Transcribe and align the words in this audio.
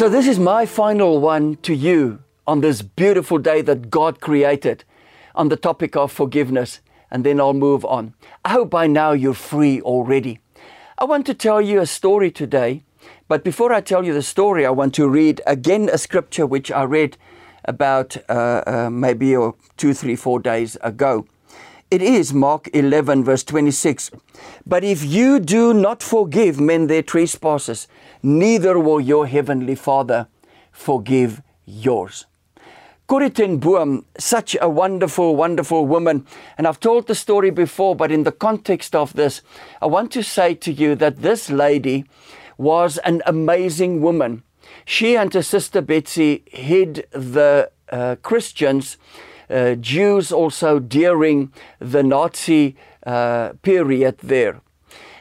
So, 0.00 0.08
this 0.08 0.26
is 0.26 0.38
my 0.38 0.64
final 0.64 1.20
one 1.20 1.56
to 1.56 1.74
you 1.74 2.20
on 2.46 2.62
this 2.62 2.80
beautiful 2.80 3.36
day 3.36 3.60
that 3.60 3.90
God 3.90 4.22
created 4.22 4.82
on 5.34 5.50
the 5.50 5.58
topic 5.58 5.94
of 5.94 6.10
forgiveness, 6.10 6.80
and 7.10 7.22
then 7.22 7.38
I'll 7.38 7.52
move 7.52 7.84
on. 7.84 8.14
I 8.42 8.52
hope 8.52 8.70
by 8.70 8.86
now 8.86 9.12
you're 9.12 9.34
free 9.34 9.82
already. 9.82 10.40
I 10.96 11.04
want 11.04 11.26
to 11.26 11.34
tell 11.34 11.60
you 11.60 11.82
a 11.82 11.86
story 11.86 12.30
today, 12.30 12.82
but 13.28 13.44
before 13.44 13.74
I 13.74 13.82
tell 13.82 14.02
you 14.02 14.14
the 14.14 14.22
story, 14.22 14.64
I 14.64 14.70
want 14.70 14.94
to 14.94 15.06
read 15.06 15.42
again 15.46 15.90
a 15.92 15.98
scripture 15.98 16.46
which 16.46 16.72
I 16.72 16.84
read 16.84 17.18
about 17.66 18.16
uh, 18.30 18.62
uh, 18.66 18.88
maybe 18.90 19.36
uh, 19.36 19.52
two, 19.76 19.92
three, 19.92 20.16
four 20.16 20.40
days 20.40 20.78
ago. 20.80 21.26
It 21.90 22.02
is 22.02 22.32
Mark 22.32 22.68
11, 22.72 23.24
verse 23.24 23.42
26. 23.42 24.12
But 24.64 24.84
if 24.84 25.04
you 25.04 25.40
do 25.40 25.74
not 25.74 26.04
forgive 26.04 26.60
men 26.60 26.86
their 26.86 27.02
trespasses, 27.02 27.88
neither 28.22 28.78
will 28.78 29.00
your 29.00 29.26
heavenly 29.26 29.74
Father 29.74 30.28
forgive 30.70 31.42
yours. 31.66 32.26
Corrie 33.08 33.30
ten 33.30 33.56
Boom, 33.56 34.04
such 34.16 34.56
a 34.60 34.68
wonderful, 34.68 35.34
wonderful 35.34 35.84
woman. 35.84 36.24
And 36.56 36.68
I've 36.68 36.78
told 36.78 37.08
the 37.08 37.16
story 37.16 37.50
before, 37.50 37.96
but 37.96 38.12
in 38.12 38.22
the 38.22 38.30
context 38.30 38.94
of 38.94 39.14
this, 39.14 39.42
I 39.82 39.86
want 39.86 40.12
to 40.12 40.22
say 40.22 40.54
to 40.54 40.72
you 40.72 40.94
that 40.94 41.22
this 41.22 41.50
lady 41.50 42.04
was 42.56 42.98
an 42.98 43.20
amazing 43.26 44.00
woman. 44.00 44.44
She 44.84 45.16
and 45.16 45.34
her 45.34 45.42
sister 45.42 45.80
Betsy 45.80 46.44
hid 46.46 47.08
the 47.10 47.72
uh, 47.90 48.14
Christians, 48.22 48.96
uh, 49.50 49.74
Jews 49.74 50.32
also 50.32 50.78
during 50.78 51.52
the 51.78 52.02
Nazi 52.02 52.76
uh, 53.06 53.52
period 53.62 54.18
there. 54.18 54.60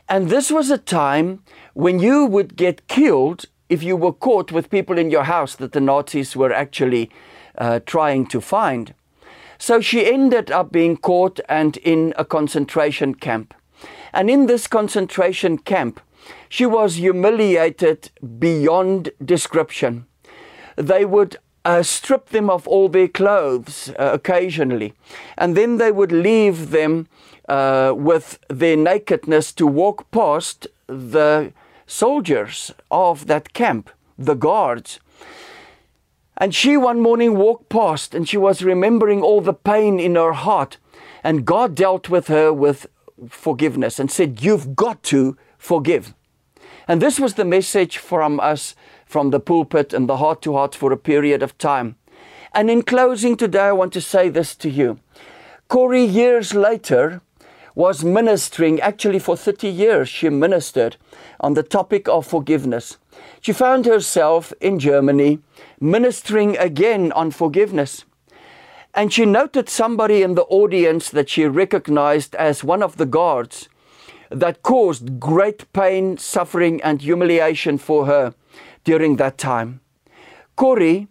And 0.08 0.30
this 0.30 0.52
was 0.52 0.70
a 0.70 0.78
time 0.78 1.44
when 1.73 2.00
you 2.00 2.26
would 2.26 2.56
get 2.56 2.88
killed 2.88 3.45
if 3.70 3.84
you 3.84 3.95
were 3.95 4.14
caught 4.14 4.52
with 4.52 4.70
people 4.70 4.98
in 4.98 5.12
your 5.12 5.23
house 5.23 5.56
that 5.56 5.72
the 5.72 5.81
Nazis 5.81 6.36
were 6.36 6.52
actually 6.52 7.09
uh, 7.58 7.80
trying 7.86 8.26
to 8.28 8.42
find. 8.42 8.94
So 9.59 9.81
she 9.81 10.12
ended 10.12 10.52
up 10.52 10.72
being 10.72 10.98
caught 10.98 11.39
and 11.48 11.78
in 11.78 12.14
a 12.17 12.26
concentration 12.26 13.14
camp. 13.16 13.54
And 14.14 14.30
in 14.30 14.48
this 14.48 14.67
concentration 14.67 15.58
camp, 15.59 16.00
she 16.48 16.66
was 16.66 16.95
humiliated 16.95 18.09
beyond 18.39 19.11
description. 19.23 20.06
They 20.76 21.06
would 21.06 21.38
uh, 21.66 21.84
strip 21.84 22.30
them 22.30 22.50
of 22.50 22.68
all 22.68 22.90
their 22.90 23.08
clothes 23.08 23.90
uh, 24.00 24.12
occasionally, 24.14 24.94
and 25.38 25.56
then 25.56 25.78
they 25.78 25.92
would 25.92 26.12
leave 26.12 26.72
them 26.72 27.08
uh, 27.48 27.94
with 27.96 28.40
their 28.48 28.78
nakedness 28.78 29.52
to 29.54 29.66
walk 29.66 30.10
past 30.12 30.68
the 30.88 31.52
soldiers 31.86 32.72
of 32.92 33.28
that 33.28 33.54
camp, 33.54 33.90
the 34.18 34.36
guards. 34.36 35.00
And 36.38 36.56
she 36.56 36.78
one 36.78 37.02
morning 37.02 37.36
walked 37.36 37.68
past 37.70 38.16
and 38.16 38.30
she 38.30 38.38
was 38.38 38.64
remembering 38.64 39.22
all 39.22 39.42
the 39.42 39.54
pain 39.54 40.00
in 40.00 40.16
her 40.16 40.32
heart. 40.32 40.78
And 41.23 41.46
God 41.46 41.76
dealt 41.76 42.10
with 42.10 42.28
her 42.28 42.54
with 42.54 42.88
forgiveness 43.28 44.00
and 44.00 44.10
said, 44.10 44.42
You've 44.42 44.76
got 44.76 45.04
to 45.04 45.38
forgive. 45.58 46.14
And 46.88 47.02
this 47.02 47.20
was 47.20 47.34
the 47.34 47.46
message 47.46 47.98
from 47.98 48.40
us 48.40 48.73
from 49.10 49.32
the 49.32 49.40
pulpit 49.40 49.92
and 49.92 50.08
the 50.08 50.18
heart 50.18 50.40
to 50.40 50.54
heart 50.54 50.76
for 50.76 50.92
a 50.92 50.98
period 50.98 51.42
of 51.42 51.58
time. 51.58 51.96
And 52.54 52.70
in 52.70 52.84
closing 52.84 53.36
today, 53.36 53.64
I 53.64 53.72
want 53.72 53.92
to 53.94 54.02
say 54.02 54.30
this 54.30 54.56
to 54.58 54.70
you. 54.70 55.00
Corrie, 55.68 56.06
years 56.06 56.54
later, 56.54 57.22
was 57.74 58.04
ministering, 58.04 58.80
actually 58.80 59.18
for 59.18 59.36
30 59.36 59.67
years, 59.67 60.10
she 60.10 60.30
ministered 60.30 60.98
on 61.39 61.56
the 61.56 61.64
topic 61.64 62.08
of 62.08 62.28
forgiveness. 62.28 62.98
She 63.42 63.52
found 63.52 63.88
herself 63.88 64.54
in 64.61 64.78
Germany 64.78 65.39
ministering 65.80 66.56
again 66.58 67.12
on 67.14 67.32
forgiveness. 67.32 68.06
And 68.94 69.12
she 69.12 69.26
noted 69.26 69.70
somebody 69.70 70.22
in 70.22 70.36
the 70.36 70.44
audience 70.44 71.10
that 71.10 71.30
she 71.30 71.45
recognized 71.45 72.36
as 72.36 72.64
one 72.64 72.83
of 72.83 72.98
the 72.98 73.08
guards 73.08 73.70
that 74.30 74.62
caused 74.62 75.20
great 75.20 75.72
pain, 75.73 76.20
suffering, 76.20 76.80
and 76.83 77.02
humiliation 77.02 77.80
for 77.80 78.06
her 78.06 78.36
during 78.89 79.17
that 79.17 79.38
time. 79.38 79.82
Corrie 80.55 81.08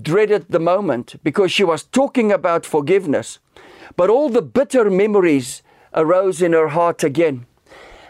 dreaded 0.00 0.46
the 0.48 0.66
moment 0.72 1.16
because 1.22 1.52
she 1.52 1.62
was 1.62 1.82
talking 1.82 2.32
about 2.32 2.64
forgiveness, 2.64 3.38
but 3.98 4.08
all 4.08 4.30
the 4.30 4.40
bitter 4.40 4.88
memories 4.88 5.62
arose 5.92 6.40
in 6.40 6.54
her 6.54 6.68
heart 6.68 7.04
again. 7.04 7.44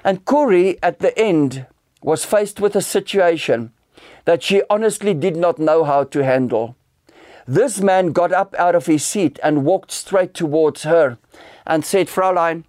And 0.04 0.24
Corrie, 0.24 0.78
at 0.84 1.00
the 1.00 1.19
end, 1.19 1.66
was 2.00 2.24
faced 2.24 2.60
with 2.60 2.76
a 2.76 2.91
situation 2.97 3.72
that 4.24 4.44
she 4.44 4.62
honestly 4.70 5.14
did 5.14 5.36
not 5.36 5.58
know 5.58 5.82
how 5.82 6.04
to 6.04 6.22
handle. 6.22 6.76
This 7.44 7.80
man 7.80 8.12
got 8.12 8.30
up 8.30 8.54
out 8.56 8.76
of 8.76 8.86
his 8.86 9.04
seat 9.04 9.41
and 9.42 9.64
walked 9.64 9.91
straight 9.91 10.32
towards 10.32 10.84
her 10.84 11.18
and 11.66 11.84
said, 11.84 12.06
Fraulein, 12.08 12.62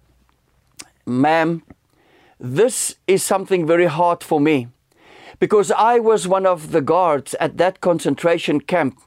ma'am, 1.06 1.62
this 2.40 2.96
is 3.06 3.22
something 3.22 3.64
very 3.64 3.86
hard 3.86 4.24
for 4.24 4.40
me 4.40 4.66
because 5.38 5.70
I 5.70 5.98
was 5.98 6.26
one 6.26 6.46
of 6.46 6.72
the 6.72 6.80
guards 6.80 7.34
at 7.34 7.56
that 7.58 7.80
concentration 7.80 8.60
camp 8.60 9.00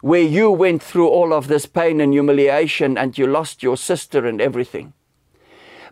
where 0.00 0.22
you 0.22 0.50
went 0.50 0.82
through 0.82 1.08
all 1.08 1.32
of 1.32 1.48
this 1.48 1.66
pain 1.66 2.00
and 2.00 2.12
humiliation 2.12 2.96
and 2.96 3.18
you 3.18 3.26
lost 3.26 3.62
your 3.62 3.76
sister 3.76 4.26
and 4.26 4.40
everything. 4.40 4.92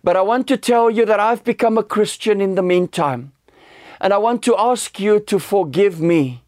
But 0.04 0.16
I 0.16 0.22
want 0.22 0.46
to 0.48 0.56
tell 0.56 0.90
you 0.90 1.04
that 1.06 1.18
I've 1.18 1.42
become 1.42 1.76
a 1.76 1.82
Christian 1.82 2.40
in 2.40 2.54
the 2.54 2.62
meantime. 2.62 3.32
And 4.00 4.12
I 4.12 4.18
want 4.18 4.42
to 4.44 4.54
ask 4.56 5.00
you 5.00 5.18
to 5.20 5.38
forgive 5.38 6.00
me. 6.00 6.42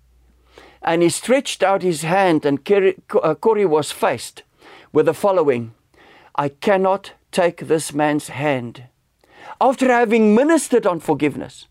And 0.82 1.03
he 1.03 1.09
stretched 1.09 1.62
out 1.62 1.82
his 1.82 2.03
hand, 2.03 2.44
and 2.47 2.60
uh, 2.70 3.34
Corrie 3.34 3.66
was 3.66 3.91
faced 3.91 4.42
with 4.92 5.06
the 5.06 5.15
following 5.15 5.75
I 6.36 6.50
cannot 6.50 7.15
take 7.32 7.66
this 7.66 7.92
man's 7.92 8.28
hand. 8.28 8.84
After 9.60 9.86
having 9.86 10.36
ministered 10.36 10.86
on 10.86 11.00
forgiveness, 11.00 11.66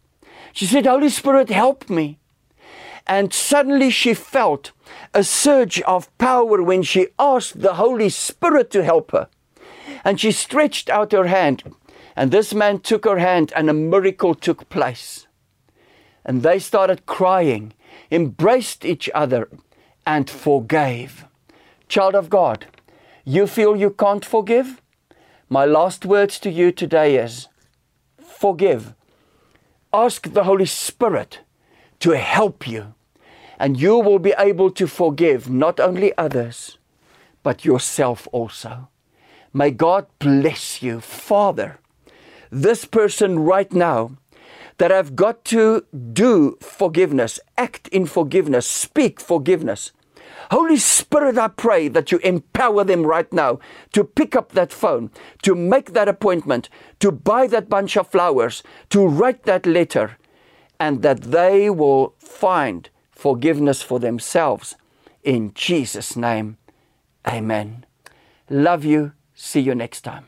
she 0.54 0.66
said, 0.66 0.86
Holy 0.86 1.10
Spirit, 1.10 1.50
help 1.50 1.90
me. 1.90 2.20
And 3.06 3.34
suddenly 3.34 3.90
she 3.90 4.14
felt 4.14 4.72
a 5.14 5.24
surge 5.24 5.82
of 5.82 6.16
power 6.18 6.62
when 6.62 6.84
she 6.84 7.08
asked 7.18 7.62
the 7.62 7.76
Holy 7.76 8.10
Spirit 8.10 8.70
to 8.72 8.84
help 8.84 9.12
her. 9.12 9.30
And 10.04 10.20
she 10.20 10.32
stretched 10.32 10.90
out 10.90 11.12
her 11.12 11.28
hand, 11.28 11.64
and 12.16 12.32
this 12.32 12.54
man 12.54 12.80
took 12.80 13.06
her 13.06 13.20
hand, 13.20 13.54
and 13.56 13.70
a 13.70 13.74
miracle 13.74 14.36
took 14.36 14.70
place 14.70 15.28
and 16.28 16.44
they 16.44 16.60
started 16.60 17.06
crying, 17.06 17.74
embraced 18.12 18.84
each 18.84 19.10
other, 19.16 19.50
and 20.06 20.30
forgave. 20.30 21.26
Child 21.88 22.16
of 22.16 22.30
God, 22.30 22.66
you 23.24 23.48
feel 23.48 23.76
you 23.76 23.90
can't 23.90 24.26
forgive? 24.26 24.82
My 25.50 25.66
last 25.66 26.06
words 26.06 26.38
to 26.40 26.52
you 26.52 26.74
today 26.74 27.16
is 27.16 27.48
forgive. 28.20 28.94
Ask 29.94 30.34
the 30.34 30.44
Holy 30.44 30.66
Spirit 30.66 31.40
to 32.00 32.12
help 32.12 32.68
you, 32.68 32.94
and 33.58 33.80
you 33.80 33.98
will 33.98 34.20
be 34.20 34.34
able 34.38 34.70
to 34.72 34.86
forgive 34.86 35.50
not 35.50 35.80
only 35.80 36.16
others, 36.18 36.78
but 37.42 37.64
yourself 37.64 38.28
also. 38.32 38.90
May 39.54 39.72
God 39.72 40.08
bless 40.20 40.84
you, 40.84 41.00
Father. 41.00 41.80
This 42.52 42.86
person 42.86 43.40
right 43.40 43.72
now 43.72 44.18
that 44.78 44.92
I've 44.92 45.16
got 45.16 45.46
to 45.46 45.86
do 46.14 46.58
forgiveness, 46.62 47.40
act 47.58 47.88
in 47.88 48.06
forgiveness, 48.06 48.68
speak 48.68 49.20
forgiveness. 49.20 49.92
Holy 50.52 50.78
Spirit, 50.78 51.38
I 51.38 51.50
pray 51.50 51.88
that 51.90 52.12
you 52.12 52.20
empower 52.20 52.84
them 52.84 53.06
right 53.06 53.32
now 53.34 53.60
to 53.94 54.04
pick 54.04 54.36
up 54.36 54.54
that 54.54 54.72
phone, 54.72 55.12
to 55.44 55.56
make 55.56 55.94
that 55.94 56.08
appointment, 56.08 56.70
to 57.00 57.12
buy 57.12 57.48
that 57.48 57.70
bunch 57.70 57.98
of 57.98 58.08
flowers, 58.08 58.64
to 58.90 59.06
write 59.06 59.44
that 59.44 59.66
letter, 59.66 60.18
and 60.80 61.02
that 61.02 61.22
they 61.22 61.70
will 61.70 62.14
find 62.20 62.90
forgiveness 63.12 63.82
for 63.82 64.00
themselves. 64.00 64.76
In 65.24 65.54
Jesus' 65.54 66.16
name, 66.16 66.58
amen. 67.28 67.86
Love 68.50 68.86
you. 68.86 69.14
See 69.36 69.60
you 69.60 69.76
next 69.76 70.02
time. 70.02 70.28